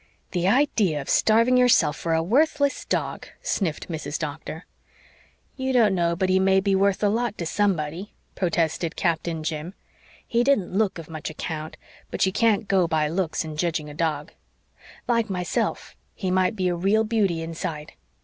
[0.31, 4.17] "The idea of starving yourself for a worthless dog!" sniffed Mrs.
[4.17, 4.65] Doctor.
[5.57, 9.75] "You don't know but he may be worth a lot to somebody," protested Captain Jim.
[10.27, 11.77] "He didn't LOOK of much account,
[12.09, 14.31] but you can't go by looks in jedging a dog.
[15.07, 17.91] Like meself, he might be a real beauty inside.